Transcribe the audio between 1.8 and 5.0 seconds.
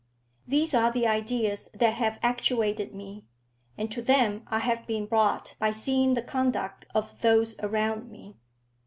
have actuated me, and to them I have